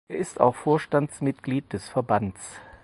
Er 0.07 0.17
ist 0.17 0.39
auch 0.41 0.55
Vorstandsmitglied 0.55 1.73
des 1.73 1.87
Verbands. 1.87 2.59